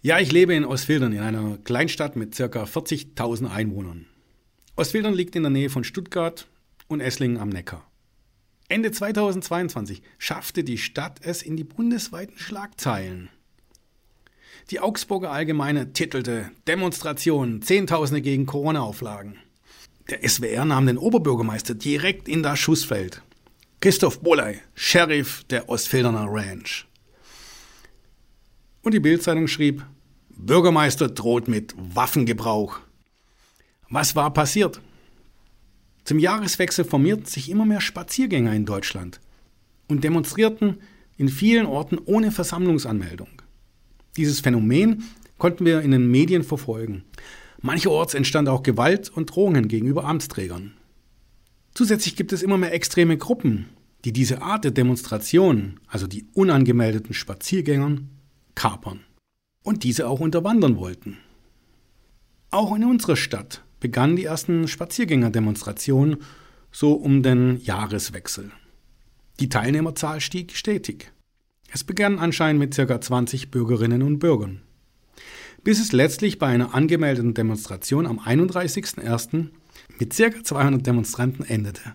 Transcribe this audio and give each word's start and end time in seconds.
Ja, 0.00 0.20
ich 0.20 0.30
lebe 0.30 0.54
in 0.54 0.64
Ostfildern, 0.64 1.12
in 1.12 1.18
einer 1.18 1.58
Kleinstadt 1.64 2.14
mit 2.14 2.36
ca. 2.36 2.44
40.000 2.44 3.50
Einwohnern. 3.50 4.06
Ostfildern 4.76 5.12
liegt 5.12 5.34
in 5.34 5.42
der 5.42 5.50
Nähe 5.50 5.70
von 5.70 5.82
Stuttgart 5.82 6.46
und 6.86 7.00
Esslingen 7.00 7.38
am 7.38 7.48
Neckar. 7.48 7.84
Ende 8.68 8.92
2022 8.92 10.02
schaffte 10.18 10.62
die 10.62 10.78
Stadt 10.78 11.18
es 11.24 11.42
in 11.42 11.56
die 11.56 11.64
bundesweiten 11.64 12.38
Schlagzeilen. 12.38 13.28
Die 14.70 14.78
Augsburger 14.78 15.32
Allgemeine 15.32 15.92
titelte 15.92 16.52
Demonstration, 16.68 17.62
Zehntausende 17.62 18.22
gegen 18.22 18.46
Corona-Auflagen. 18.46 19.38
Der 20.10 20.26
SWR 20.28 20.64
nahm 20.64 20.86
den 20.86 20.98
Oberbürgermeister 20.98 21.74
direkt 21.74 22.28
in 22.28 22.44
das 22.44 22.60
Schussfeld. 22.60 23.22
Christoph 23.80 24.20
Boley, 24.20 24.60
Sheriff 24.74 25.42
der 25.50 25.68
Ostfilderner 25.68 26.26
Ranch. 26.28 26.87
Und 28.82 28.94
die 28.94 29.00
Bildzeitung 29.00 29.48
schrieb, 29.48 29.84
Bürgermeister 30.30 31.08
droht 31.08 31.48
mit 31.48 31.74
Waffengebrauch. 31.76 32.78
Was 33.90 34.14
war 34.14 34.32
passiert? 34.32 34.80
Zum 36.04 36.18
Jahreswechsel 36.18 36.84
formierten 36.84 37.26
sich 37.26 37.50
immer 37.50 37.66
mehr 37.66 37.80
Spaziergänger 37.80 38.54
in 38.54 38.64
Deutschland 38.64 39.20
und 39.88 40.04
demonstrierten 40.04 40.78
in 41.16 41.28
vielen 41.28 41.66
Orten 41.66 41.98
ohne 41.98 42.30
Versammlungsanmeldung. 42.30 43.28
Dieses 44.16 44.40
Phänomen 44.40 45.04
konnten 45.36 45.64
wir 45.64 45.80
in 45.82 45.90
den 45.90 46.10
Medien 46.10 46.44
verfolgen. 46.44 47.04
Mancherorts 47.60 48.14
entstand 48.14 48.48
auch 48.48 48.62
Gewalt 48.62 49.10
und 49.10 49.26
Drohungen 49.26 49.68
gegenüber 49.68 50.04
Amtsträgern. 50.04 50.74
Zusätzlich 51.74 52.16
gibt 52.16 52.32
es 52.32 52.42
immer 52.42 52.56
mehr 52.56 52.72
extreme 52.72 53.16
Gruppen, 53.16 53.66
die 54.04 54.12
diese 54.12 54.42
Art 54.42 54.64
der 54.64 54.70
Demonstration, 54.70 55.80
also 55.88 56.06
die 56.06 56.26
unangemeldeten 56.34 57.14
Spaziergängern, 57.14 58.08
kapern 58.58 59.04
und 59.62 59.84
diese 59.84 60.08
auch 60.08 60.18
unterwandern 60.18 60.78
wollten. 60.78 61.18
Auch 62.50 62.74
in 62.74 62.84
unserer 62.84 63.14
Stadt 63.14 63.62
begannen 63.78 64.16
die 64.16 64.24
ersten 64.24 64.66
Spaziergängerdemonstrationen 64.66 66.16
so 66.72 66.94
um 66.94 67.22
den 67.22 67.60
Jahreswechsel. 67.60 68.50
Die 69.38 69.48
Teilnehmerzahl 69.48 70.20
stieg 70.20 70.56
stetig. 70.56 71.12
Es 71.72 71.84
begann 71.84 72.18
anscheinend 72.18 72.58
mit 72.58 72.74
ca. 72.74 73.00
20 73.00 73.52
Bürgerinnen 73.52 74.02
und 74.02 74.18
Bürgern. 74.18 74.62
Bis 75.62 75.78
es 75.78 75.92
letztlich 75.92 76.40
bei 76.40 76.48
einer 76.48 76.74
angemeldeten 76.74 77.34
Demonstration 77.34 78.06
am 78.06 78.18
31.01. 78.18 79.50
mit 80.00 80.16
ca. 80.16 80.42
200 80.42 80.84
Demonstranten 80.84 81.44
endete. 81.44 81.94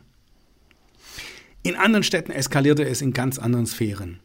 In 1.61 1.75
anderen 1.75 2.03
Städten 2.03 2.31
eskalierte 2.31 2.85
es 2.85 3.01
in 3.01 3.11
ganz 3.11 3.37
anderen 3.37 3.65
Sphären. 3.65 4.19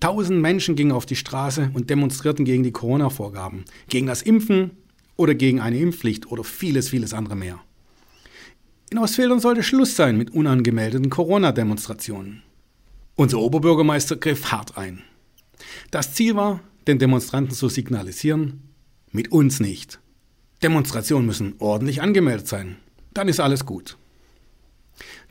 Tausend 0.00 0.40
Menschen 0.40 0.76
gingen 0.76 0.92
auf 0.92 1.06
die 1.06 1.16
Straße 1.16 1.70
und 1.74 1.90
demonstrierten 1.90 2.44
gegen 2.44 2.62
die 2.62 2.72
Corona-Vorgaben, 2.72 3.64
gegen 3.88 4.06
das 4.06 4.22
Impfen 4.22 4.70
oder 5.16 5.34
gegen 5.34 5.60
eine 5.60 5.78
Impfpflicht 5.78 6.30
oder 6.30 6.44
vieles, 6.44 6.90
vieles 6.90 7.12
andere 7.12 7.34
mehr. 7.34 7.58
In 8.90 8.98
Ostfildern 8.98 9.40
sollte 9.40 9.62
Schluss 9.62 9.96
sein 9.96 10.16
mit 10.16 10.30
unangemeldeten 10.30 11.10
Corona-Demonstrationen. 11.10 12.42
Unser 13.16 13.40
Oberbürgermeister 13.40 14.16
griff 14.16 14.52
hart 14.52 14.78
ein. 14.78 15.02
Das 15.90 16.14
Ziel 16.14 16.36
war, 16.36 16.60
den 16.86 17.00
Demonstranten 17.00 17.54
zu 17.54 17.68
signalisieren, 17.68 18.62
mit 19.10 19.32
uns 19.32 19.58
nicht. 19.58 19.98
Demonstrationen 20.62 21.26
müssen 21.26 21.54
ordentlich 21.58 22.00
angemeldet 22.00 22.46
sein. 22.46 22.76
Dann 23.12 23.28
ist 23.28 23.40
alles 23.40 23.66
gut. 23.66 23.98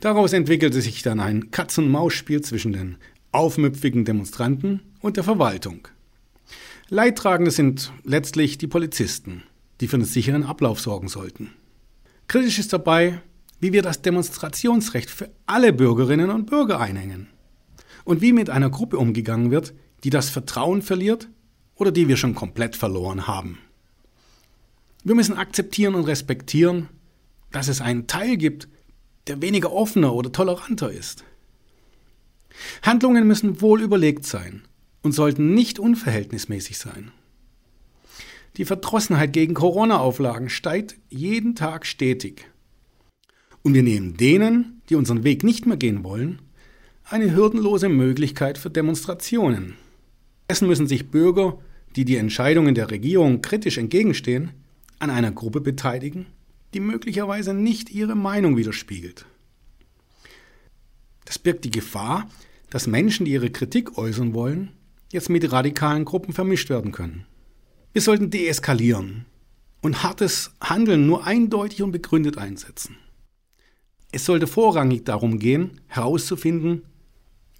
Daraus 0.00 0.32
entwickelte 0.32 0.80
sich 0.82 1.02
dann 1.02 1.18
ein 1.18 1.50
Katz-und-Maus-Spiel 1.50 2.42
zwischen 2.42 2.72
den 2.72 2.96
aufmüpfigen 3.38 4.04
Demonstranten 4.04 4.80
und 5.00 5.16
der 5.16 5.24
Verwaltung. 5.24 5.88
Leidtragende 6.88 7.50
sind 7.50 7.92
letztlich 8.02 8.58
die 8.58 8.66
Polizisten, 8.66 9.44
die 9.80 9.86
für 9.86 9.96
einen 9.96 10.04
sicheren 10.04 10.42
Ablauf 10.42 10.80
sorgen 10.80 11.08
sollten. 11.08 11.52
Kritisch 12.26 12.58
ist 12.58 12.72
dabei, 12.72 13.22
wie 13.60 13.72
wir 13.72 13.82
das 13.82 14.02
Demonstrationsrecht 14.02 15.08
für 15.08 15.30
alle 15.46 15.72
Bürgerinnen 15.72 16.30
und 16.30 16.46
Bürger 16.46 16.80
einhängen 16.80 17.28
und 18.04 18.22
wie 18.22 18.32
mit 18.32 18.50
einer 18.50 18.70
Gruppe 18.70 18.98
umgegangen 18.98 19.50
wird, 19.50 19.72
die 20.02 20.10
das 20.10 20.30
Vertrauen 20.30 20.82
verliert 20.82 21.28
oder 21.76 21.92
die 21.92 22.08
wir 22.08 22.16
schon 22.16 22.34
komplett 22.34 22.74
verloren 22.74 23.26
haben. 23.28 23.58
Wir 25.04 25.14
müssen 25.14 25.36
akzeptieren 25.36 25.94
und 25.94 26.04
respektieren, 26.04 26.88
dass 27.52 27.68
es 27.68 27.80
einen 27.80 28.08
Teil 28.08 28.36
gibt, 28.36 28.68
der 29.28 29.40
weniger 29.42 29.72
offener 29.72 30.12
oder 30.14 30.32
toleranter 30.32 30.90
ist. 30.90 31.24
Handlungen 32.82 33.26
müssen 33.26 33.60
wohl 33.60 33.82
überlegt 33.82 34.24
sein 34.24 34.62
und 35.02 35.12
sollten 35.12 35.54
nicht 35.54 35.78
unverhältnismäßig 35.78 36.78
sein. 36.78 37.10
Die 38.56 38.64
Verdrossenheit 38.64 39.32
gegen 39.32 39.54
Corona-Auflagen 39.54 40.48
steigt 40.48 40.96
jeden 41.08 41.54
Tag 41.54 41.86
stetig. 41.86 42.50
Und 43.62 43.74
wir 43.74 43.82
nehmen 43.82 44.16
denen, 44.16 44.82
die 44.88 44.96
unseren 44.96 45.24
Weg 45.24 45.44
nicht 45.44 45.66
mehr 45.66 45.76
gehen 45.76 46.02
wollen, 46.02 46.40
eine 47.04 47.34
hürdenlose 47.34 47.88
Möglichkeit 47.88 48.58
für 48.58 48.70
Demonstrationen. 48.70 49.74
Dessen 50.50 50.68
müssen 50.68 50.86
sich 50.86 51.10
Bürger, 51.10 51.58
die 51.96 52.04
die 52.04 52.16
Entscheidungen 52.16 52.74
der 52.74 52.90
Regierung 52.90 53.42
kritisch 53.42 53.78
entgegenstehen, 53.78 54.50
an 54.98 55.10
einer 55.10 55.32
Gruppe 55.32 55.60
beteiligen, 55.60 56.26
die 56.74 56.80
möglicherweise 56.80 57.54
nicht 57.54 57.90
ihre 57.90 58.14
Meinung 58.14 58.56
widerspiegelt. 58.56 59.26
Das 61.24 61.38
birgt 61.38 61.64
die 61.64 61.70
Gefahr, 61.70 62.28
dass 62.70 62.86
Menschen, 62.86 63.24
die 63.24 63.32
ihre 63.32 63.50
Kritik 63.50 63.96
äußern 63.98 64.34
wollen, 64.34 64.70
jetzt 65.12 65.30
mit 65.30 65.50
radikalen 65.50 66.04
Gruppen 66.04 66.32
vermischt 66.34 66.70
werden 66.70 66.92
können. 66.92 67.26
Wir 67.92 68.02
sollten 68.02 68.30
deeskalieren 68.30 69.24
und 69.80 70.02
hartes 70.02 70.52
Handeln 70.60 71.06
nur 71.06 71.24
eindeutig 71.24 71.82
und 71.82 71.92
begründet 71.92 72.36
einsetzen. 72.38 72.96
Es 74.12 74.24
sollte 74.24 74.46
vorrangig 74.46 75.04
darum 75.04 75.38
gehen, 75.38 75.80
herauszufinden, 75.86 76.82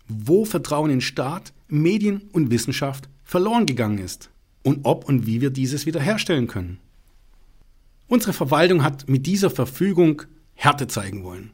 wo 0.08 0.44
Vertrauen 0.44 0.91
in 0.91 1.00
Staat, 1.00 1.52
Medien 1.68 2.22
und 2.32 2.50
Wissenschaft 2.50 3.08
verloren 3.24 3.66
gegangen 3.66 3.98
ist 3.98 4.30
und 4.62 4.80
ob 4.84 5.06
und 5.06 5.26
wie 5.26 5.41
wir 5.41 5.50
dieses 5.50 5.84
wiederherstellen 5.86 6.47
können. 6.47 6.78
Unsere 8.06 8.32
Verwaltung 8.32 8.82
hat 8.82 9.08
mit 9.08 9.26
dieser 9.26 9.50
Verfügung 9.50 10.22
Härte 10.54 10.86
zeigen 10.88 11.24
wollen. 11.24 11.50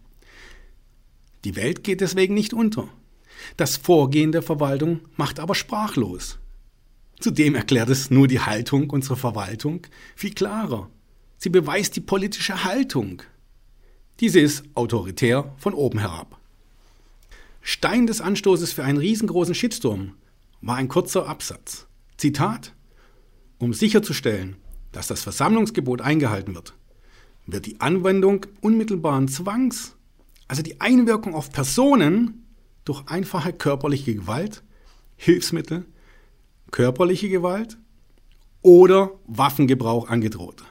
Die 1.45 1.57
Welt 1.57 1.83
geht 1.83 2.01
deswegen 2.01 2.35
nicht 2.35 2.55
unter. 2.55 2.89
Das 3.57 3.77
Vorgehen 3.77 4.33
der 4.33 4.43
Verwaltung 4.43 5.01
macht 5.17 5.41
aber 5.41 5.55
sprachlos. 5.55 6.39
Zudem 7.21 7.55
erklärt 7.55 7.89
es 7.91 8.11
nur 8.11 8.29
die 8.29 8.41
Haltung 8.41 8.91
unserer 8.91 9.17
Verwaltung 9.17 9.87
viel 10.17 10.35
klarer. 10.35 10.91
Sie 11.39 11.51
beweist 11.51 11.97
die 11.97 12.01
politische 12.01 12.65
Haltung. 12.65 13.23
Diese 14.21 14.41
ist 14.41 14.65
autoritär 14.75 15.53
von 15.59 15.75
oben 15.75 15.99
herab. 15.99 16.39
Stein 17.61 18.07
des 18.07 18.21
Anstoßes 18.21 18.73
für 18.73 18.85
einen 18.85 18.99
riesengroßen 18.99 19.55
Shitstorm 19.55 20.13
war 20.61 20.77
ein 20.77 20.89
kurzer 20.89 21.29
Absatz. 21.29 21.87
Zitat: 22.17 22.75
Um 23.59 23.73
sicherzustellen, 23.73 24.57
dass 24.93 25.09
das 25.09 25.23
Versammlungsgebot 25.23 26.01
eingehalten 26.01 26.55
wird, 26.55 26.75
wird 27.47 27.67
die 27.67 27.81
Anwendung 27.81 28.47
unmittelbaren 28.61 29.29
Zwangs, 29.29 29.97
also 30.47 30.63
die 30.63 30.81
Einwirkung 30.81 31.35
auf 31.35 31.51
Personen, 31.53 32.44
durch 32.85 33.07
einfache 33.09 33.53
körperliche 33.53 34.15
Gewalt, 34.15 34.63
Hilfsmittel, 35.17 35.87
körperliche 36.71 37.29
Gewalt 37.29 37.79
oder 38.63 39.13
Waffengebrauch 39.27 40.09
angedroht. 40.09 40.65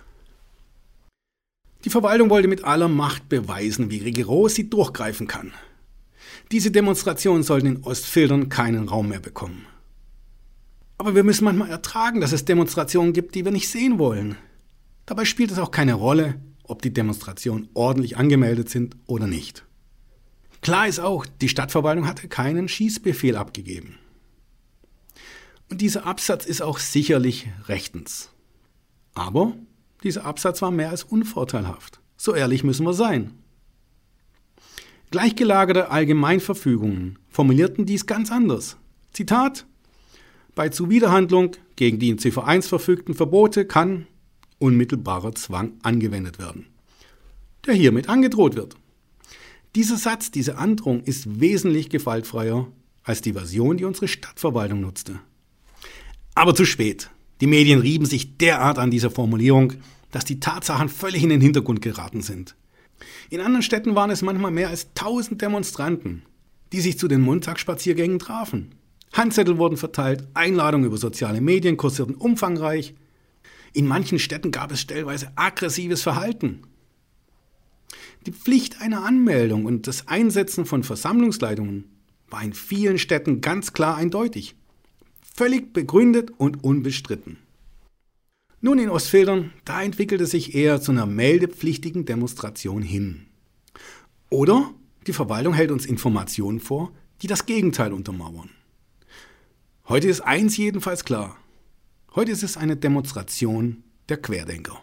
Die 1.86 1.90
Verwaltung 1.90 2.30
wollte 2.30 2.48
mit 2.48 2.64
aller 2.64 2.88
Macht 2.88 3.28
beweisen, 3.30 3.90
wie 3.90 4.00
rigoros 4.00 4.56
sie 4.56 4.70
durchgreifen 4.70 5.28
kann. 5.28 5.52
Diese 6.52 6.72
Demonstrationen 6.72 7.44
sollten 7.44 7.68
in 7.68 7.84
Ostfildern 7.84 8.50
keinen 8.50 8.88
Raum 8.88 9.10
mehr 9.10 9.20
bekommen. 9.20 9.66
Aber 10.98 11.16
wir 11.16 11.24
müssen 11.24 11.44
manchmal 11.44 11.70
ertragen, 11.70 12.22
dass 12.22 12.32
es 12.32 12.46
Demonstrationen 12.46 13.14
gibt, 13.14 13.36
die 13.36 13.44
wir 13.44 13.52
nicht 13.52 13.68
sehen 13.68 14.00
wollen. 14.00 14.38
Dabei 15.06 15.26
spielt 15.26 15.52
es 15.52 15.60
auch 15.60 15.72
keine 15.72 15.96
Rolle, 15.96 16.40
ob 16.64 16.82
die 16.82 16.94
Demonstrationen 16.94 17.68
ordentlich 17.74 18.18
angemeldet 18.18 18.70
sind 18.70 18.96
oder 19.06 19.28
nicht. 19.28 19.66
Klar 20.64 20.88
ist 20.88 21.00
auch, 21.00 21.26
die 21.42 21.50
Stadtverwaltung 21.50 22.08
hatte 22.08 22.30
keinen 22.30 22.70
Schießbefehl 22.70 23.36
abgegeben. 23.36 23.98
Und 25.70 25.82
dieser 25.82 26.06
Absatz 26.06 26.46
ist 26.46 26.62
auch 26.62 26.80
sicherlich 26.80 27.50
rechtens. 27.68 28.30
Aber 29.14 29.58
dieser 30.04 30.24
Absatz 30.24 30.62
war 30.62 30.72
mehr 30.72 30.90
als 30.90 31.04
unvorteilhaft. 31.04 32.00
So 32.16 32.34
ehrlich 32.34 32.64
müssen 32.64 32.86
wir 32.86 32.94
sein. 32.94 33.32
Gleichgelagerte 35.12 35.92
Allgemeinverfügungen 35.92 37.20
formulierten 37.28 37.86
dies 37.86 38.06
ganz 38.06 38.32
anders. 38.32 38.78
Zitat 39.12 39.66
Bei 40.56 40.70
Zuwiderhandlung 40.70 41.52
gegen 41.76 42.00
die 42.00 42.10
in 42.10 42.20
Ziffer 42.20 42.48
1 42.48 42.68
verfügten 42.68 43.16
Verbote 43.16 43.66
kann 43.66 44.08
unmittelbarer 44.60 45.36
Zwang 45.36 45.74
angewendet 45.84 46.40
werden, 46.40 46.68
der 47.66 47.74
hiermit 47.74 48.08
angedroht 48.08 48.56
wird. 48.56 48.78
Dieser 49.76 49.98
Satz, 49.98 50.30
diese 50.30 50.58
Androhung 50.60 51.02
ist 51.04 51.40
wesentlich 51.40 51.90
gewaltfreier 51.90 52.68
als 53.04 53.22
die 53.22 53.34
Version, 53.34 53.78
die 53.78 53.86
unsere 53.86 54.08
Stadtverwaltung 54.08 54.82
nutzte. 54.82 55.20
Aber 56.36 56.54
zu 56.54 56.66
spät. 56.66 57.10
Die 57.42 57.48
Medien 57.48 57.80
rieben 57.80 58.06
sich 58.06 58.38
derart 58.38 58.78
an 58.78 58.92
dieser 58.92 59.10
Formulierung, 59.10 59.74
dass 60.12 60.26
die 60.26 60.40
Tatsachen 60.40 60.90
völlig 60.90 61.24
in 61.24 61.30
den 61.30 61.42
Hintergrund 61.42 61.82
geraten 61.82 62.22
sind. 62.22 62.56
In 63.32 63.42
anderen 63.42 63.64
Städten 63.64 63.96
waren 63.96 64.12
es 64.12 64.22
manchmal 64.22 64.52
mehr 64.52 64.70
als 64.70 64.90
1000 64.96 65.42
Demonstranten, 65.42 66.22
die 66.72 66.80
sich 66.80 67.00
zu 67.00 67.08
den 67.08 67.22
Montagsspaziergängen 67.22 68.20
trafen. 68.20 68.76
Handzettel 69.12 69.58
wurden 69.58 69.78
verteilt, 69.78 70.28
Einladungen 70.36 70.86
über 70.86 70.98
soziale 70.98 71.42
Medien 71.42 71.78
kursierten 71.78 72.16
umfangreich. 72.16 72.94
In 73.74 73.88
manchen 73.88 74.20
Städten 74.20 74.52
gab 74.52 74.72
es 74.72 74.82
stellweise 74.82 75.32
aggressives 75.36 76.04
Verhalten. 76.04 76.62
Die 78.26 78.32
Pflicht 78.32 78.80
einer 78.80 79.04
Anmeldung 79.04 79.66
und 79.66 79.86
das 79.86 80.08
Einsetzen 80.08 80.66
von 80.66 80.84
Versammlungsleitungen 80.84 81.86
war 82.30 82.42
in 82.42 82.54
vielen 82.54 82.98
Städten 82.98 83.42
ganz 83.42 83.74
klar 83.74 83.98
eindeutig, 83.98 84.56
völlig 85.36 85.74
begründet 85.74 86.32
und 86.38 86.64
unbestritten. 86.64 87.38
Nun 88.62 88.80
in 88.80 88.90
Ostfildern, 88.90 89.52
da 89.66 89.84
entwickelte 89.84 90.26
sich 90.26 90.56
eher 90.56 90.80
zu 90.80 90.92
einer 90.94 91.06
meldepflichtigen 91.06 92.06
Demonstration 92.06 92.82
hin. 92.82 93.26
Oder 94.30 94.74
die 95.06 95.14
Verwaltung 95.14 95.54
hält 95.54 95.72
uns 95.72 95.86
Informationen 95.86 96.62
vor, 96.62 96.94
die 97.22 97.28
das 97.28 97.46
Gegenteil 97.46 97.92
untermauern. 97.92 98.50
Heute 99.90 100.08
ist 100.08 100.22
eins 100.22 100.56
jedenfalls 100.56 101.04
klar. 101.04 101.38
Heute 102.16 102.32
ist 102.32 102.44
es 102.44 102.56
eine 102.56 102.78
Demonstration 102.78 103.84
der 104.08 104.16
Querdenker. 104.16 104.82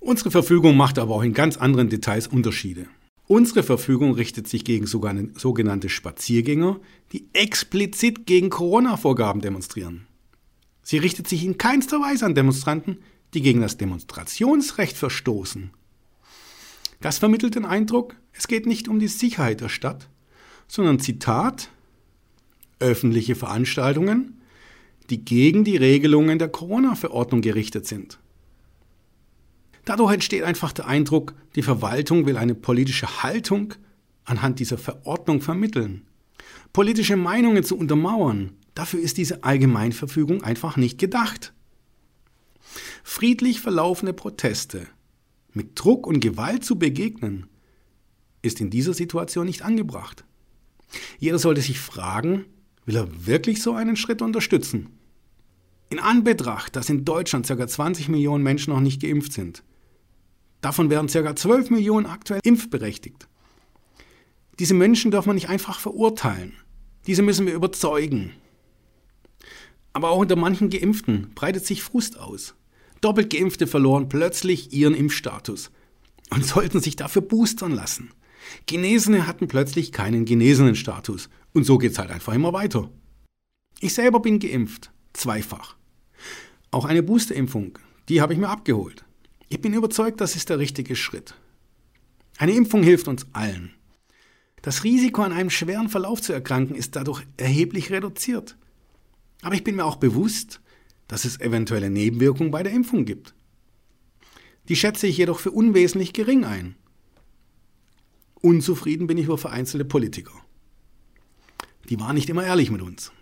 Unsere 0.00 0.30
Verfügung 0.30 0.76
macht 0.76 0.98
aber 0.98 1.14
auch 1.14 1.22
in 1.22 1.34
ganz 1.34 1.56
anderen 1.56 1.88
Details 1.88 2.28
Unterschiede. 2.28 2.86
Unsere 3.26 3.62
Verfügung 3.62 4.12
richtet 4.14 4.48
sich 4.48 4.64
gegen 4.64 4.86
sogenannte 4.86 5.88
Spaziergänger, 5.88 6.80
die 7.12 7.28
explizit 7.34 8.24
gegen 8.24 8.48
Corona-Vorgaben 8.48 9.42
demonstrieren. 9.42 10.06
Sie 10.82 10.96
richtet 10.96 11.28
sich 11.28 11.44
in 11.44 11.58
keinster 11.58 12.00
Weise 12.00 12.24
an 12.24 12.34
Demonstranten, 12.34 12.98
die 13.34 13.42
gegen 13.42 13.60
das 13.60 13.76
Demonstrationsrecht 13.76 14.96
verstoßen. 14.96 15.70
Das 17.00 17.18
vermittelt 17.18 17.54
den 17.54 17.66
Eindruck, 17.66 18.16
es 18.32 18.48
geht 18.48 18.66
nicht 18.66 18.88
um 18.88 18.98
die 18.98 19.08
Sicherheit 19.08 19.60
der 19.60 19.68
Stadt, 19.68 20.08
sondern 20.66 20.98
Zitat, 20.98 21.68
öffentliche 22.78 23.34
Veranstaltungen, 23.34 24.40
die 25.10 25.24
gegen 25.24 25.64
die 25.64 25.76
Regelungen 25.76 26.38
der 26.38 26.48
Corona-Verordnung 26.48 27.42
gerichtet 27.42 27.86
sind. 27.86 28.18
Dadurch 29.88 30.12
entsteht 30.12 30.42
einfach 30.42 30.72
der 30.72 30.86
Eindruck, 30.86 31.34
die 31.54 31.62
Verwaltung 31.62 32.26
will 32.26 32.36
eine 32.36 32.54
politische 32.54 33.22
Haltung 33.22 33.74
anhand 34.24 34.60
dieser 34.60 34.78
Verordnung 34.78 35.40
vermitteln, 35.40 36.06
politische 36.72 37.16
Meinungen 37.16 37.64
zu 37.64 37.76
untermauern, 37.76 38.52
Dafür 38.78 39.00
ist 39.00 39.16
diese 39.16 39.42
Allgemeinverfügung 39.42 40.44
einfach 40.44 40.76
nicht 40.76 40.98
gedacht. 40.98 41.52
Friedlich 43.02 43.60
verlaufende 43.60 44.12
Proteste 44.12 44.86
mit 45.52 45.72
Druck 45.74 46.06
und 46.06 46.20
Gewalt 46.20 46.64
zu 46.64 46.78
begegnen, 46.78 47.48
ist 48.40 48.60
in 48.60 48.70
dieser 48.70 48.94
Situation 48.94 49.46
nicht 49.46 49.62
angebracht. 49.62 50.24
Jeder 51.18 51.40
sollte 51.40 51.60
sich 51.60 51.80
fragen, 51.80 52.44
will 52.86 52.94
er 52.94 53.26
wirklich 53.26 53.62
so 53.62 53.72
einen 53.72 53.96
Schritt 53.96 54.22
unterstützen? 54.22 54.90
In 55.90 55.98
Anbetracht, 55.98 56.76
dass 56.76 56.88
in 56.88 57.04
Deutschland 57.04 57.48
ca. 57.48 57.66
20 57.66 58.08
Millionen 58.08 58.44
Menschen 58.44 58.72
noch 58.72 58.80
nicht 58.80 59.02
geimpft 59.02 59.32
sind, 59.32 59.64
davon 60.60 60.90
werden 60.90 61.08
ca. 61.08 61.36
12 61.36 61.70
Millionen 61.70 62.06
aktuell 62.06 62.40
impfberechtigt. 62.44 63.28
Diese 64.58 64.74
Menschen 64.74 65.10
dürfen 65.10 65.28
wir 65.28 65.34
nicht 65.34 65.48
einfach 65.48 65.78
verurteilen. 65.78 66.54
Diese 67.06 67.22
müssen 67.22 67.46
wir 67.46 67.54
überzeugen. 67.54 68.32
Aber 69.92 70.10
auch 70.10 70.18
unter 70.18 70.36
manchen 70.36 70.70
Geimpften 70.70 71.32
breitet 71.34 71.64
sich 71.64 71.82
Frust 71.82 72.18
aus. 72.18 72.54
Doppelt 73.00 73.30
Geimpfte 73.30 73.66
verloren 73.66 74.08
plötzlich 74.08 74.72
ihren 74.72 74.94
Impfstatus 74.94 75.70
und 76.30 76.44
sollten 76.46 76.80
sich 76.80 76.96
dafür 76.96 77.22
boostern 77.22 77.72
lassen. 77.72 78.10
Genesene 78.66 79.26
hatten 79.26 79.48
plötzlich 79.48 79.92
keinen 79.92 80.24
genesenen 80.24 80.74
Status 80.74 81.28
und 81.52 81.64
so 81.64 81.78
geht's 81.78 81.98
halt 81.98 82.10
einfach 82.10 82.34
immer 82.34 82.52
weiter. 82.52 82.90
Ich 83.80 83.94
selber 83.94 84.20
bin 84.20 84.40
geimpft, 84.40 84.90
zweifach. 85.12 85.76
Auch 86.70 86.84
eine 86.84 87.02
Boosterimpfung, 87.02 87.78
die 88.08 88.20
habe 88.20 88.32
ich 88.32 88.38
mir 88.38 88.48
abgeholt. 88.48 89.04
Ich 89.48 89.60
bin 89.60 89.72
überzeugt, 89.72 90.20
das 90.20 90.36
ist 90.36 90.50
der 90.50 90.58
richtige 90.58 90.94
Schritt. 90.94 91.34
Eine 92.36 92.52
Impfung 92.52 92.82
hilft 92.82 93.08
uns 93.08 93.26
allen. 93.32 93.72
Das 94.62 94.84
Risiko, 94.84 95.22
an 95.22 95.32
einem 95.32 95.50
schweren 95.50 95.88
Verlauf 95.88 96.20
zu 96.20 96.32
erkranken, 96.32 96.76
ist 96.76 96.96
dadurch 96.96 97.22
erheblich 97.36 97.90
reduziert. 97.90 98.56
Aber 99.42 99.54
ich 99.54 99.64
bin 99.64 99.76
mir 99.76 99.84
auch 99.84 99.96
bewusst, 99.96 100.60
dass 101.06 101.24
es 101.24 101.40
eventuelle 101.40 101.90
Nebenwirkungen 101.90 102.50
bei 102.50 102.62
der 102.62 102.72
Impfung 102.72 103.04
gibt. 103.04 103.34
Die 104.68 104.76
schätze 104.76 105.06
ich 105.06 105.16
jedoch 105.16 105.38
für 105.38 105.50
unwesentlich 105.50 106.12
gering 106.12 106.44
ein. 106.44 106.74
Unzufrieden 108.40 109.06
bin 109.06 109.16
ich 109.16 109.24
über 109.24 109.38
vereinzelte 109.38 109.84
Politiker. 109.84 110.34
Die 111.88 111.98
waren 111.98 112.14
nicht 112.14 112.28
immer 112.28 112.44
ehrlich 112.44 112.70
mit 112.70 112.82
uns. 112.82 113.12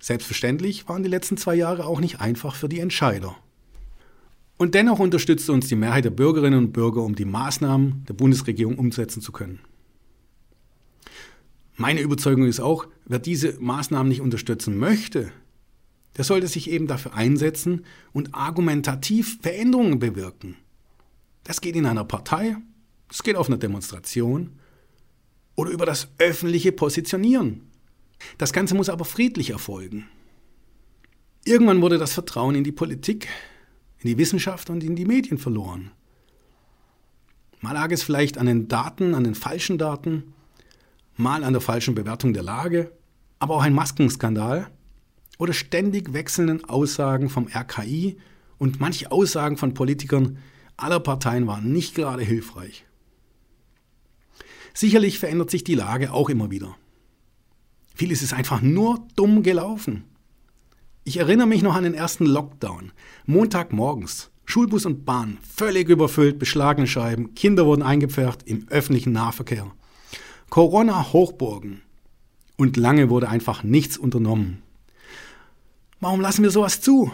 Selbstverständlich 0.00 0.88
waren 0.88 1.02
die 1.02 1.08
letzten 1.08 1.36
zwei 1.36 1.54
Jahre 1.54 1.86
auch 1.86 2.00
nicht 2.00 2.20
einfach 2.20 2.54
für 2.54 2.68
die 2.68 2.80
Entscheider. 2.80 3.36
Und 4.56 4.74
dennoch 4.74 5.00
unterstützte 5.00 5.52
uns 5.52 5.66
die 5.66 5.74
Mehrheit 5.74 6.04
der 6.04 6.10
Bürgerinnen 6.10 6.58
und 6.58 6.72
Bürger, 6.72 7.02
um 7.02 7.14
die 7.14 7.24
Maßnahmen 7.24 8.04
der 8.08 8.14
Bundesregierung 8.14 8.78
umsetzen 8.78 9.20
zu 9.20 9.32
können. 9.32 9.60
Meine 11.76 12.02
Überzeugung 12.02 12.46
ist 12.46 12.60
auch, 12.60 12.86
wer 13.04 13.18
diese 13.18 13.58
Maßnahmen 13.58 14.08
nicht 14.08 14.20
unterstützen 14.20 14.78
möchte, 14.78 15.32
der 16.16 16.24
sollte 16.24 16.46
sich 16.46 16.70
eben 16.70 16.86
dafür 16.86 17.14
einsetzen 17.14 17.84
und 18.12 18.32
argumentativ 18.34 19.38
Veränderungen 19.42 19.98
bewirken. 19.98 20.56
Das 21.42 21.60
geht 21.60 21.74
in 21.74 21.86
einer 21.86 22.04
Partei, 22.04 22.56
das 23.08 23.24
geht 23.24 23.34
auf 23.34 23.48
einer 23.48 23.58
Demonstration 23.58 24.52
oder 25.56 25.70
über 25.70 25.84
das 25.84 26.08
öffentliche 26.18 26.70
Positionieren. 26.70 27.62
Das 28.38 28.52
Ganze 28.52 28.76
muss 28.76 28.88
aber 28.88 29.04
friedlich 29.04 29.50
erfolgen. 29.50 30.06
Irgendwann 31.44 31.82
wurde 31.82 31.98
das 31.98 32.14
Vertrauen 32.14 32.54
in 32.54 32.64
die 32.64 32.72
Politik, 32.72 33.28
in 34.04 34.10
die 34.10 34.18
Wissenschaft 34.18 34.68
und 34.68 34.84
in 34.84 34.96
die 34.96 35.06
Medien 35.06 35.38
verloren. 35.38 35.90
Mal 37.60 37.72
lag 37.72 37.90
es 37.90 38.02
vielleicht 38.02 38.36
an 38.36 38.44
den 38.44 38.68
Daten, 38.68 39.14
an 39.14 39.24
den 39.24 39.34
falschen 39.34 39.78
Daten, 39.78 40.34
mal 41.16 41.42
an 41.42 41.54
der 41.54 41.62
falschen 41.62 41.94
Bewertung 41.94 42.34
der 42.34 42.42
Lage, 42.42 42.92
aber 43.38 43.54
auch 43.54 43.62
ein 43.62 43.72
Maskenskandal 43.72 44.70
oder 45.38 45.54
ständig 45.54 46.12
wechselnden 46.12 46.66
Aussagen 46.66 47.30
vom 47.30 47.48
RKI 47.48 48.18
und 48.58 48.78
manche 48.78 49.10
Aussagen 49.10 49.56
von 49.56 49.72
Politikern 49.72 50.36
aller 50.76 51.00
Parteien 51.00 51.46
waren 51.46 51.72
nicht 51.72 51.94
gerade 51.94 52.22
hilfreich. 52.22 52.84
Sicherlich 54.74 55.18
verändert 55.18 55.50
sich 55.50 55.64
die 55.64 55.76
Lage 55.76 56.12
auch 56.12 56.28
immer 56.28 56.50
wieder. 56.50 56.76
Vieles 57.94 58.22
ist 58.22 58.34
einfach 58.34 58.60
nur 58.60 59.06
dumm 59.16 59.42
gelaufen. 59.42 60.04
Ich 61.06 61.18
erinnere 61.18 61.46
mich 61.46 61.60
noch 61.60 61.74
an 61.74 61.84
den 61.84 61.92
ersten 61.92 62.24
Lockdown. 62.24 62.90
Montagmorgens. 63.26 64.30
Schulbus 64.46 64.86
und 64.86 65.04
Bahn 65.04 65.36
völlig 65.42 65.90
überfüllt, 65.90 66.38
beschlagene 66.38 66.86
Scheiben, 66.86 67.34
Kinder 67.34 67.66
wurden 67.66 67.82
eingepfercht 67.82 68.42
im 68.44 68.66
öffentlichen 68.70 69.12
Nahverkehr. 69.12 69.70
Corona-Hochburgen. 70.48 71.82
Und 72.56 72.78
lange 72.78 73.10
wurde 73.10 73.28
einfach 73.28 73.62
nichts 73.62 73.98
unternommen. 73.98 74.62
Warum 76.00 76.22
lassen 76.22 76.42
wir 76.42 76.50
sowas 76.50 76.80
zu? 76.80 77.12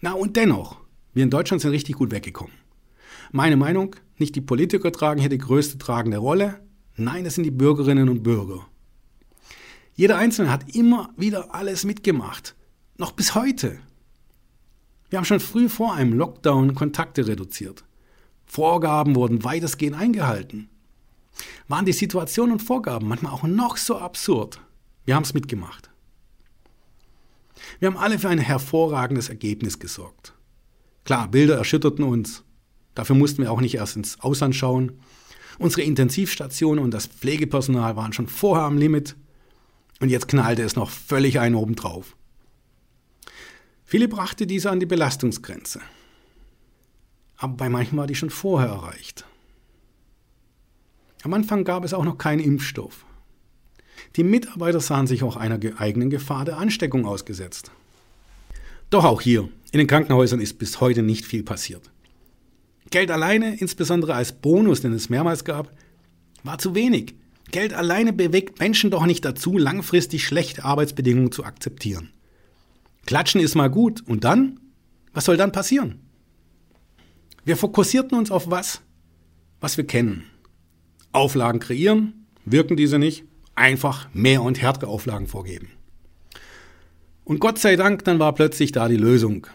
Na 0.00 0.12
und 0.12 0.36
dennoch, 0.36 0.76
wir 1.12 1.22
in 1.22 1.30
Deutschland 1.30 1.62
sind 1.62 1.70
richtig 1.70 1.94
gut 1.94 2.10
weggekommen. 2.10 2.54
Meine 3.30 3.56
Meinung, 3.56 3.94
nicht 4.18 4.34
die 4.34 4.40
Politiker 4.40 4.90
tragen 4.90 5.20
hier 5.20 5.30
die 5.30 5.38
größte 5.38 5.78
tragende 5.78 6.18
Rolle, 6.18 6.60
nein, 6.96 7.24
es 7.24 7.36
sind 7.36 7.44
die 7.44 7.52
Bürgerinnen 7.52 8.08
und 8.08 8.24
Bürger. 8.24 8.66
Jeder 9.94 10.16
Einzelne 10.16 10.50
hat 10.50 10.74
immer 10.74 11.10
wieder 11.16 11.54
alles 11.54 11.84
mitgemacht, 11.84 12.56
noch 12.96 13.12
bis 13.12 13.34
heute. 13.34 13.78
Wir 15.10 15.18
haben 15.18 15.24
schon 15.24 15.40
früh 15.40 15.68
vor 15.68 15.94
einem 15.94 16.12
Lockdown 16.12 16.74
Kontakte 16.74 17.26
reduziert. 17.26 17.84
Vorgaben 18.46 19.14
wurden 19.14 19.44
weitestgehend 19.44 19.96
eingehalten 19.96 20.68
waren 21.68 21.86
die 21.86 21.92
Situationen 21.92 22.52
und 22.52 22.62
Vorgaben 22.62 23.08
manchmal 23.08 23.32
auch 23.32 23.42
noch 23.44 23.76
so 23.76 23.98
absurd. 23.98 24.60
Wir 25.04 25.14
haben 25.14 25.24
es 25.24 25.34
mitgemacht. 25.34 25.90
Wir 27.78 27.88
haben 27.88 27.96
alle 27.96 28.18
für 28.18 28.28
ein 28.28 28.38
hervorragendes 28.38 29.28
Ergebnis 29.28 29.78
gesorgt. 29.78 30.34
Klar, 31.04 31.28
Bilder 31.28 31.56
erschütterten 31.56 32.04
uns. 32.04 32.44
Dafür 32.94 33.16
mussten 33.16 33.42
wir 33.42 33.50
auch 33.50 33.60
nicht 33.60 33.74
erst 33.74 33.96
ins 33.96 34.20
Ausland 34.20 34.54
schauen. 34.54 34.92
Unsere 35.58 35.82
Intensivstationen 35.82 36.82
und 36.82 36.92
das 36.92 37.06
Pflegepersonal 37.06 37.96
waren 37.96 38.12
schon 38.12 38.28
vorher 38.28 38.64
am 38.64 38.78
Limit. 38.78 39.16
Und 40.00 40.08
jetzt 40.08 40.28
knallte 40.28 40.62
es 40.62 40.76
noch 40.76 40.90
völlig 40.90 41.40
ein 41.40 41.54
obendrauf. 41.54 42.16
Viele 43.94 44.08
brachte 44.08 44.44
diese 44.44 44.72
an 44.72 44.80
die 44.80 44.86
Belastungsgrenze. 44.86 45.80
Aber 47.36 47.52
bei 47.52 47.68
manchen 47.68 47.96
war 47.96 48.08
die 48.08 48.16
schon 48.16 48.28
vorher 48.28 48.68
erreicht. 48.68 49.24
Am 51.22 51.32
Anfang 51.32 51.62
gab 51.62 51.84
es 51.84 51.94
auch 51.94 52.02
noch 52.02 52.18
keinen 52.18 52.40
Impfstoff. 52.40 53.06
Die 54.16 54.24
Mitarbeiter 54.24 54.80
sahen 54.80 55.06
sich 55.06 55.22
auch 55.22 55.36
einer 55.36 55.60
eigenen 55.78 56.10
Gefahr 56.10 56.44
der 56.44 56.58
Ansteckung 56.58 57.06
ausgesetzt. 57.06 57.70
Doch 58.90 59.04
auch 59.04 59.20
hier, 59.20 59.48
in 59.70 59.78
den 59.78 59.86
Krankenhäusern 59.86 60.40
ist 60.40 60.58
bis 60.58 60.80
heute 60.80 61.04
nicht 61.04 61.24
viel 61.24 61.44
passiert. 61.44 61.88
Geld 62.90 63.12
alleine, 63.12 63.54
insbesondere 63.60 64.16
als 64.16 64.32
Bonus, 64.32 64.80
den 64.80 64.92
es 64.92 65.08
mehrmals 65.08 65.44
gab, 65.44 65.70
war 66.42 66.58
zu 66.58 66.74
wenig. 66.74 67.14
Geld 67.52 67.72
alleine 67.72 68.12
bewegt 68.12 68.58
Menschen 68.58 68.90
doch 68.90 69.06
nicht 69.06 69.24
dazu, 69.24 69.56
langfristig 69.56 70.26
schlechte 70.26 70.64
Arbeitsbedingungen 70.64 71.30
zu 71.30 71.44
akzeptieren. 71.44 72.10
Klatschen 73.06 73.40
ist 73.40 73.54
mal 73.54 73.70
gut. 73.70 74.02
Und 74.06 74.24
dann? 74.24 74.60
Was 75.12 75.26
soll 75.26 75.36
dann 75.36 75.52
passieren? 75.52 76.00
Wir 77.44 77.56
fokussierten 77.56 78.16
uns 78.16 78.30
auf 78.30 78.50
was? 78.50 78.80
Was 79.60 79.76
wir 79.76 79.86
kennen. 79.86 80.24
Auflagen 81.12 81.60
kreieren, 81.60 82.26
wirken 82.44 82.76
diese 82.76 82.98
nicht, 82.98 83.24
einfach 83.54 84.08
mehr 84.12 84.42
und 84.42 84.60
härtere 84.60 84.88
Auflagen 84.88 85.26
vorgeben. 85.26 85.68
Und 87.24 87.38
Gott 87.38 87.58
sei 87.58 87.76
Dank, 87.76 88.04
dann 88.04 88.18
war 88.18 88.34
plötzlich 88.34 88.72
da 88.72 88.88
die 88.88 88.96
Lösung. 88.96 89.46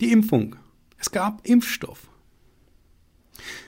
Die 0.00 0.12
Impfung. 0.12 0.56
Es 0.98 1.10
gab 1.10 1.46
Impfstoff. 1.46 2.08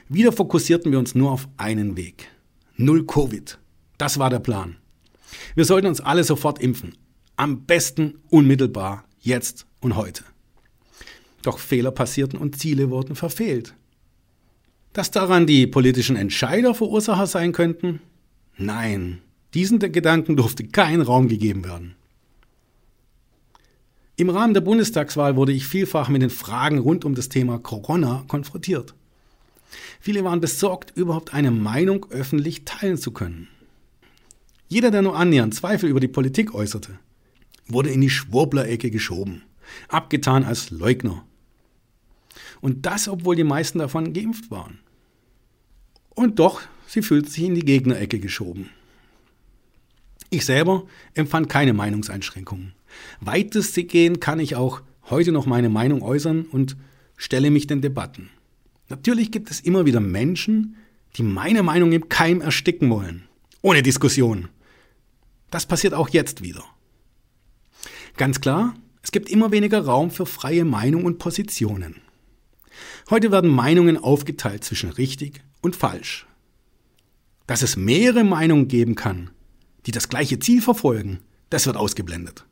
Wieder 0.09 0.33
fokussierten 0.33 0.93
wir 0.93 0.99
uns 0.99 1.14
nur 1.14 1.33
auf 1.33 1.49
einen 1.57 1.97
Weg. 1.97 2.28
Null 2.76 3.04
Covid. 3.07 3.59
Das 3.99 4.19
war 4.19 4.31
der 4.31 4.38
Plan. 4.38 4.76
Wir 5.54 5.64
sollten 5.64 5.88
uns 5.88 6.00
alle 6.00 6.25
sofort 6.25 6.61
impfen. 6.61 6.97
Am 7.37 7.64
besten 7.64 8.21
unmittelbar, 8.31 9.04
jetzt 9.25 9.66
und 9.81 9.97
heute. 9.97 10.25
Doch 11.43 11.59
Fehler 11.59 11.90
passierten 11.90 12.38
und 12.38 12.59
Ziele 12.59 12.90
wurden 12.90 13.16
verfehlt. 13.16 13.75
Dass 14.93 15.11
daran 15.11 15.47
die 15.47 15.66
politischen 15.66 16.16
Entscheider 16.16 16.75
Verursacher 16.75 17.26
sein 17.26 17.52
könnten? 17.52 18.00
Nein, 18.57 19.21
diesen 19.52 19.78
Gedanken 19.78 20.37
durfte 20.37 20.64
kein 20.64 21.00
Raum 21.00 21.28
gegeben 21.28 21.64
werden. 21.64 21.97
Im 24.16 24.31
Rahmen 24.31 24.54
der 24.54 24.61
Bundestagswahl 24.61 25.35
wurde 25.35 25.52
ich 25.52 25.66
vielfach 25.66 26.09
mit 26.09 26.23
den 26.23 26.31
Fragen 26.31 26.78
rund 26.78 27.04
um 27.04 27.16
das 27.16 27.28
Thema 27.28 27.59
Corona 27.59 28.25
konfrontiert. 28.28 28.95
Viele 29.99 30.23
waren 30.23 30.40
besorgt, 30.40 30.93
überhaupt 30.97 31.35
eine 31.35 31.50
Meinung 31.50 32.07
öffentlich 32.11 32.64
teilen 32.64 32.97
zu 32.97 33.11
können. 33.11 33.49
Jeder, 34.69 34.93
der 34.93 35.02
nur 35.02 35.16
annähernd 35.16 35.54
Zweifel 35.54 35.88
über 35.88 35.99
die 35.99 36.09
Politik 36.09 36.54
äußerte, 36.54 36.99
wurde 37.66 37.90
in 37.90 38.00
die 38.00 38.11
Schwurbler-Ecke 38.11 38.90
geschoben, 38.90 39.42
abgetan 39.88 40.44
als 40.44 40.71
Leugner. 40.71 41.25
Und 42.61 42.87
das, 42.87 43.09
obwohl 43.09 43.37
die 43.37 43.44
meisten 43.44 43.78
davon 43.78 44.12
geimpft 44.12 44.50
waren. 44.50 44.78
Und 46.11 46.38
doch, 46.38 46.62
sie 46.87 47.02
fühlten 47.02 47.30
sich 47.30 47.44
in 47.44 47.54
die 47.54 47.64
Gegnerecke 47.64 48.18
geschoben. 48.18 48.71
Ich 50.30 50.44
selber 50.44 50.87
empfand 51.14 51.49
keine 51.49 51.73
Meinungseinschränkungen. 51.73 52.75
Weitestgehend 53.21 54.21
kann 54.21 54.40
ich 54.40 54.56
auch 54.56 54.83
heute 55.11 55.33
noch 55.33 55.47
meine 55.47 55.68
Meinung 55.68 56.02
äußern 56.02 56.42
und 56.42 56.76
stelle 57.16 57.50
mich 57.50 57.66
den 57.66 57.83
Debatten. 57.83 58.30
Natürlich 58.88 59.30
gibt 59.30 59.50
es 59.50 59.61
immer 59.61 59.87
wieder 59.87 60.00
Menschen, 60.00 60.76
die 61.16 61.23
meine 61.23 61.62
Meinung 61.62 61.92
im 61.92 62.09
Keim 62.09 62.40
ersticken 62.40 62.90
wollen. 62.90 63.25
Ohne 63.62 63.83
Diskussion. 63.83 64.49
Das 65.50 65.66
passiert 65.66 65.94
auch 65.94 66.09
jetzt 66.09 66.42
wieder. 66.42 66.64
Ganz 68.16 68.40
klar, 68.40 68.75
es 69.02 69.11
gibt 69.11 69.28
immer 69.28 69.50
weniger 69.50 69.85
Raum 69.85 70.11
für 70.11 70.25
freie 70.25 70.64
Meinung 70.64 71.04
und 71.04 71.18
Positionen. 71.18 71.97
Heute 73.11 73.33
werden 73.33 73.50
Meinungen 73.50 73.97
aufgeteilt 73.97 74.64
zwischen 74.64 74.90
richtig 74.90 75.42
und 75.62 75.75
falsch. 75.75 76.26
Dass 77.47 77.62
es 77.62 77.76
mehrere 77.76 78.25
Meinungen 78.25 78.68
geben 78.68 78.94
kann, 78.94 79.30
die 79.87 79.90
das 79.90 80.09
gleiche 80.09 80.38
Ziel 80.38 80.62
verfolgen, 80.62 81.21
das 81.50 81.66
wird 81.66 81.76
ausgeblendet. 81.76 82.47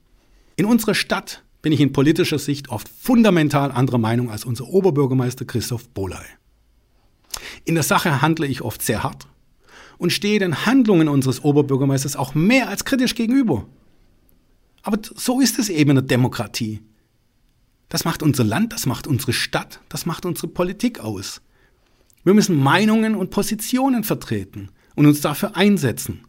In 0.56 0.66
unserer 0.66 0.94
Stadt 0.94 1.44
bin 1.62 1.72
ich 1.72 1.80
in 1.80 1.92
politischer 1.92 2.40
Sicht 2.40 2.68
oft 2.68 2.88
fundamental 2.88 3.70
anderer 3.70 3.98
Meinung 3.98 4.30
als 4.30 4.44
unser 4.44 4.66
Oberbürgermeister 4.66 5.44
Christoph 5.44 5.88
Boley. 5.90 6.26
In 7.64 7.74
der 7.74 7.84
Sache 7.84 8.20
handle 8.20 8.46
ich 8.46 8.62
oft 8.62 8.82
sehr 8.82 9.04
hart 9.04 9.28
und 9.96 10.12
stehe 10.12 10.40
den 10.40 10.66
Handlungen 10.66 11.08
unseres 11.08 11.44
Oberbürgermeisters 11.44 12.16
auch 12.16 12.34
mehr 12.34 12.68
als 12.68 12.84
kritisch 12.84 13.14
gegenüber. 13.14 13.66
Aber 14.82 14.98
so 15.02 15.40
ist 15.40 15.58
es 15.58 15.68
eben 15.68 15.90
in 15.90 15.96
der 15.96 16.02
Demokratie. 16.02 16.82
Das 17.88 18.04
macht 18.04 18.22
unser 18.22 18.44
Land, 18.44 18.72
das 18.72 18.86
macht 18.86 19.06
unsere 19.06 19.32
Stadt, 19.32 19.80
das 19.88 20.06
macht 20.06 20.24
unsere 20.24 20.48
Politik 20.48 21.00
aus. 21.00 21.42
Wir 22.24 22.34
müssen 22.34 22.56
Meinungen 22.56 23.14
und 23.14 23.30
Positionen 23.30 24.04
vertreten 24.04 24.70
und 24.94 25.06
uns 25.06 25.20
dafür 25.20 25.56
einsetzen. 25.56 26.26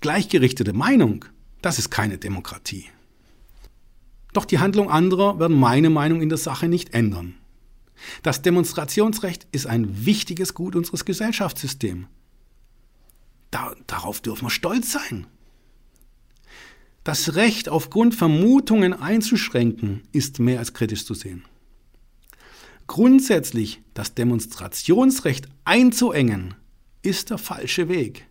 Gleichgerichtete 0.00 0.72
Meinung, 0.72 1.24
das 1.62 1.78
ist 1.78 1.90
keine 1.90 2.18
Demokratie. 2.18 2.86
Doch 4.32 4.44
die 4.44 4.58
Handlung 4.58 4.90
anderer 4.90 5.38
werden 5.38 5.58
meine 5.58 5.90
Meinung 5.90 6.20
in 6.20 6.28
der 6.28 6.38
Sache 6.38 6.68
nicht 6.68 6.92
ändern. 6.92 7.34
Das 8.22 8.42
Demonstrationsrecht 8.42 9.46
ist 9.52 9.66
ein 9.66 10.04
wichtiges 10.04 10.54
Gut 10.54 10.76
unseres 10.76 11.04
Gesellschaftssystems. 11.04 12.06
Da, 13.50 13.74
darauf 13.86 14.20
dürfen 14.20 14.46
wir 14.46 14.50
stolz 14.50 14.92
sein. 14.92 15.26
Das 17.04 17.36
Recht 17.36 17.68
aufgrund 17.68 18.14
Vermutungen 18.14 18.94
einzuschränken 18.94 20.00
ist 20.12 20.38
mehr 20.40 20.58
als 20.58 20.72
kritisch 20.72 21.04
zu 21.04 21.12
sehen. 21.12 21.44
Grundsätzlich 22.86 23.82
das 23.92 24.14
Demonstrationsrecht 24.14 25.48
einzuengen 25.64 26.54
ist 27.02 27.28
der 27.28 27.38
falsche 27.38 27.90
Weg. 27.90 28.26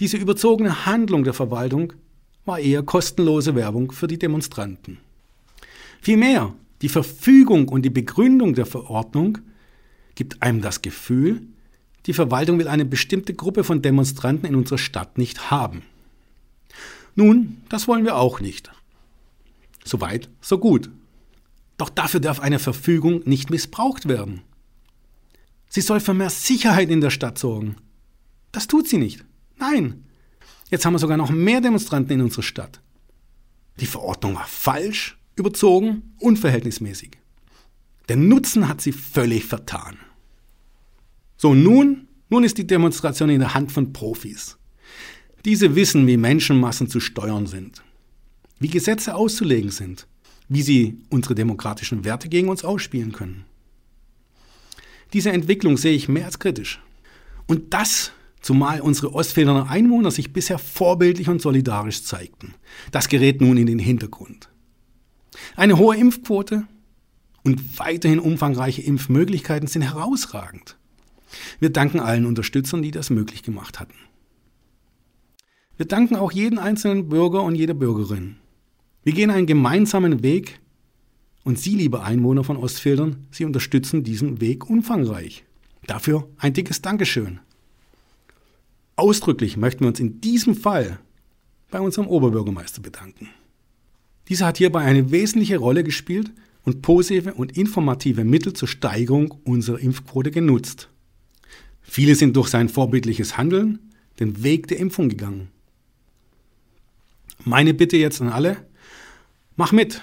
Diese 0.00 0.16
überzogene 0.16 0.84
Handlung 0.86 1.22
der 1.22 1.32
Verwaltung 1.32 1.92
war 2.44 2.58
eher 2.58 2.82
kostenlose 2.82 3.54
Werbung 3.54 3.92
für 3.92 4.08
die 4.08 4.18
Demonstranten. 4.18 4.98
Vielmehr, 6.00 6.54
die 6.82 6.88
Verfügung 6.88 7.68
und 7.68 7.82
die 7.82 7.90
Begründung 7.90 8.54
der 8.54 8.66
Verordnung 8.66 9.38
gibt 10.16 10.42
einem 10.42 10.60
das 10.60 10.82
Gefühl, 10.82 11.42
die 12.06 12.12
Verwaltung 12.12 12.58
will 12.58 12.68
eine 12.68 12.84
bestimmte 12.84 13.34
Gruppe 13.34 13.64
von 13.64 13.82
Demonstranten 13.82 14.48
in 14.48 14.54
unserer 14.54 14.78
Stadt 14.78 15.18
nicht 15.18 15.50
haben. 15.50 15.82
Nun, 17.16 17.62
das 17.68 17.88
wollen 17.88 18.04
wir 18.04 18.16
auch 18.16 18.40
nicht. 18.40 18.70
Soweit, 19.84 20.28
so 20.40 20.58
gut. 20.58 20.90
Doch 21.78 21.88
dafür 21.88 22.20
darf 22.20 22.40
eine 22.40 22.58
Verfügung 22.58 23.22
nicht 23.24 23.50
missbraucht 23.50 24.06
werden. 24.06 24.42
Sie 25.68 25.80
soll 25.80 26.00
für 26.00 26.14
mehr 26.14 26.30
Sicherheit 26.30 26.90
in 26.90 27.00
der 27.00 27.10
Stadt 27.10 27.38
sorgen. 27.38 27.76
Das 28.52 28.66
tut 28.66 28.88
sie 28.88 28.98
nicht. 28.98 29.24
Nein. 29.56 30.04
Jetzt 30.70 30.84
haben 30.84 30.94
wir 30.94 30.98
sogar 30.98 31.16
noch 31.16 31.30
mehr 31.30 31.60
Demonstranten 31.60 32.12
in 32.12 32.22
unserer 32.22 32.42
Stadt. 32.42 32.80
Die 33.80 33.86
Verordnung 33.86 34.34
war 34.34 34.46
falsch 34.46 35.18
überzogen, 35.36 36.14
unverhältnismäßig. 36.18 37.18
Der 38.08 38.16
Nutzen 38.16 38.68
hat 38.68 38.80
sie 38.80 38.92
völlig 38.92 39.44
vertan. 39.44 39.98
So, 41.36 41.54
nun, 41.54 42.08
nun 42.28 42.44
ist 42.44 42.58
die 42.58 42.66
Demonstration 42.66 43.30
in 43.30 43.40
der 43.40 43.54
Hand 43.54 43.72
von 43.72 43.92
Profis. 43.92 44.56
Diese 45.46 45.76
wissen, 45.76 46.08
wie 46.08 46.16
Menschenmassen 46.16 46.88
zu 46.88 46.98
steuern 46.98 47.46
sind, 47.46 47.84
wie 48.58 48.66
Gesetze 48.66 49.14
auszulegen 49.14 49.70
sind, 49.70 50.08
wie 50.48 50.60
sie 50.60 50.98
unsere 51.08 51.36
demokratischen 51.36 52.04
Werte 52.04 52.28
gegen 52.28 52.48
uns 52.48 52.64
ausspielen 52.64 53.12
können. 53.12 53.44
Diese 55.12 55.30
Entwicklung 55.30 55.76
sehe 55.76 55.94
ich 55.94 56.08
mehr 56.08 56.24
als 56.24 56.40
kritisch. 56.40 56.80
Und 57.46 57.72
das, 57.72 58.10
zumal 58.40 58.80
unsere 58.80 59.14
Ostfäderner 59.14 59.70
Einwohner 59.70 60.10
sich 60.10 60.32
bisher 60.32 60.58
vorbildlich 60.58 61.28
und 61.28 61.40
solidarisch 61.40 62.02
zeigten. 62.02 62.54
Das 62.90 63.08
gerät 63.08 63.40
nun 63.40 63.56
in 63.56 63.68
den 63.68 63.78
Hintergrund. 63.78 64.48
Eine 65.54 65.78
hohe 65.78 65.96
Impfquote 65.96 66.66
und 67.44 67.78
weiterhin 67.78 68.18
umfangreiche 68.18 68.82
Impfmöglichkeiten 68.82 69.68
sind 69.68 69.82
herausragend. 69.82 70.76
Wir 71.60 71.70
danken 71.70 72.00
allen 72.00 72.26
Unterstützern, 72.26 72.82
die 72.82 72.90
das 72.90 73.10
möglich 73.10 73.44
gemacht 73.44 73.78
hatten. 73.78 73.94
Wir 75.76 75.86
danken 75.86 76.16
auch 76.16 76.32
jeden 76.32 76.58
einzelnen 76.58 77.08
Bürger 77.08 77.42
und 77.42 77.54
jeder 77.54 77.74
Bürgerin. 77.74 78.36
Wir 79.04 79.12
gehen 79.12 79.30
einen 79.30 79.46
gemeinsamen 79.46 80.22
Weg 80.22 80.58
und 81.44 81.58
Sie, 81.58 81.74
liebe 81.74 82.02
Einwohner 82.02 82.44
von 82.44 82.56
Ostfildern, 82.56 83.26
Sie 83.30 83.44
unterstützen 83.44 84.02
diesen 84.02 84.40
Weg 84.40 84.70
umfangreich. 84.70 85.44
Dafür 85.86 86.28
ein 86.38 86.54
dickes 86.54 86.82
Dankeschön. 86.82 87.40
Ausdrücklich 88.96 89.58
möchten 89.58 89.80
wir 89.82 89.88
uns 89.88 90.00
in 90.00 90.20
diesem 90.22 90.54
Fall 90.54 90.98
bei 91.70 91.80
unserem 91.80 92.08
Oberbürgermeister 92.08 92.80
bedanken. 92.80 93.28
Dieser 94.28 94.46
hat 94.46 94.56
hierbei 94.56 94.80
eine 94.80 95.10
wesentliche 95.10 95.58
Rolle 95.58 95.84
gespielt 95.84 96.32
und 96.64 96.80
positive 96.80 97.34
und 97.34 97.56
informative 97.56 98.24
Mittel 98.24 98.54
zur 98.54 98.66
Steigerung 98.66 99.34
unserer 99.44 99.78
Impfquote 99.78 100.30
genutzt. 100.30 100.88
Viele 101.82 102.14
sind 102.14 102.34
durch 102.34 102.48
sein 102.48 102.70
vorbildliches 102.70 103.36
Handeln 103.36 103.78
den 104.18 104.42
Weg 104.42 104.66
der 104.68 104.78
Impfung 104.78 105.10
gegangen. 105.10 105.50
Meine 107.44 107.74
Bitte 107.74 107.96
jetzt 107.96 108.20
an 108.20 108.28
alle, 108.28 108.66
mach 109.56 109.72
mit. 109.72 110.02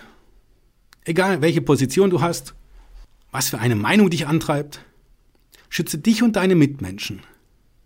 Egal 1.06 1.42
welche 1.42 1.62
Position 1.62 2.10
du 2.10 2.22
hast, 2.22 2.56
was 3.32 3.50
für 3.50 3.60
eine 3.60 3.76
Meinung 3.76 4.10
dich 4.10 4.28
antreibt, 4.28 4.86
schütze 5.70 5.98
dich 5.98 6.24
und 6.24 6.36
deine 6.36 6.56
Mitmenschen. 6.56 7.22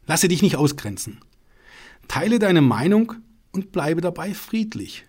Lasse 0.06 0.28
dich 0.28 0.42
nicht 0.42 0.56
ausgrenzen. 0.56 1.20
Teile 2.08 2.40
deine 2.40 2.62
Meinung 2.62 3.14
und 3.52 3.72
bleibe 3.72 4.02
dabei 4.02 4.34
friedlich. 4.34 5.06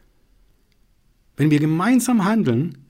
Wenn 1.37 1.50
wir 1.50 1.61
gemeinsam 1.61 2.25
handeln, 2.25 2.87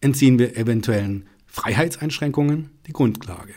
entziehen 0.00 0.38
wir 0.38 0.56
eventuellen 0.56 1.28
Freiheitseinschränkungen 1.46 2.70
die 2.86 2.92
Grundlage. 2.92 3.54